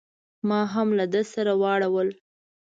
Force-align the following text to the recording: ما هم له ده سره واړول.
ما 0.47 0.61
هم 0.73 0.87
له 0.99 1.05
ده 1.13 1.21
سره 1.33 1.53
واړول. 1.61 2.09